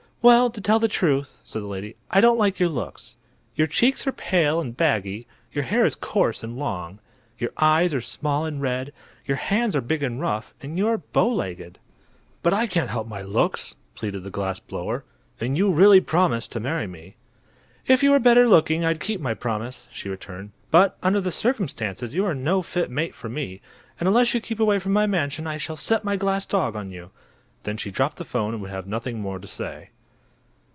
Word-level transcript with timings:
"Well, 0.23 0.51
to 0.51 0.61
tell 0.61 0.77
the 0.77 0.87
truth," 0.87 1.39
said 1.43 1.63
the 1.63 1.67
lady, 1.67 1.95
"I 2.11 2.21
don't 2.21 2.37
like 2.37 2.59
your 2.59 2.69
looks. 2.69 3.15
Your 3.55 3.65
cheeks 3.65 4.05
are 4.05 4.11
pale 4.11 4.61
and 4.61 4.77
baggy, 4.77 5.25
your 5.51 5.63
hair 5.63 5.83
is 5.83 5.95
coarse 5.95 6.43
and 6.43 6.59
long, 6.59 6.99
your 7.39 7.49
eyes 7.57 7.91
are 7.95 8.01
small 8.01 8.45
and 8.45 8.61
red, 8.61 8.93
your 9.25 9.37
hands 9.37 9.75
are 9.75 9.81
big 9.81 10.03
and 10.03 10.21
rough, 10.21 10.53
and 10.61 10.77
you 10.77 10.87
are 10.89 10.99
bow 10.99 11.27
legged." 11.27 11.79
"But 12.43 12.53
I 12.53 12.67
can't 12.67 12.91
help 12.91 13.07
my 13.07 13.23
looks!" 13.23 13.73
pleaded 13.95 14.23
the 14.23 14.29
glass 14.29 14.59
blower; 14.59 15.03
"and 15.39 15.57
you 15.57 15.71
really 15.71 15.99
promised 15.99 16.51
to 16.51 16.59
marry 16.59 16.85
me." 16.85 17.15
"If 17.87 18.03
you 18.03 18.11
were 18.11 18.19
better 18.19 18.47
looking 18.47 18.85
I'd 18.85 18.99
keep 18.99 19.21
my 19.21 19.33
promise," 19.33 19.87
she 19.91 20.07
returned. 20.07 20.51
"But 20.69 20.97
under 21.01 21.19
the 21.19 21.31
circumstances 21.31 22.13
you 22.13 22.25
are 22.25 22.35
no 22.35 22.61
fit 22.61 22.91
mate 22.91 23.15
for 23.15 23.27
me, 23.27 23.59
and 23.99 24.07
unless 24.07 24.35
you 24.35 24.39
keep 24.39 24.59
away 24.59 24.77
from 24.77 24.93
my 24.93 25.07
mansion 25.07 25.47
I 25.47 25.57
shall 25.57 25.77
set 25.77 26.03
my 26.03 26.15
glass 26.15 26.45
dog 26.45 26.75
on 26.75 26.91
you!" 26.91 27.09
Then 27.63 27.75
she 27.75 27.89
dropped 27.89 28.17
the 28.17 28.23
'phone 28.23 28.53
and 28.53 28.61
would 28.61 28.69
have 28.69 28.85
nothing 28.85 29.19
more 29.19 29.39
to 29.39 29.47
say. 29.47 29.89